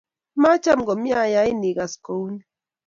[0.41, 2.41] maacham komye ayain ikas kou ni